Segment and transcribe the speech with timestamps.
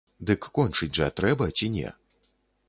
[0.29, 1.93] Дык кончыць жа трэба ці не?